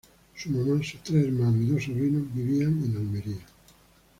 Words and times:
Su 0.33 0.49
mamá, 0.49 0.81
sus 0.83 1.03
tres 1.03 1.27
hermanos 1.27 1.61
y 1.61 1.67
dos 1.67 1.83
sobrinos 1.83 2.23
vivían 2.33 2.83
en 2.83 2.97
Almería. 2.97 3.45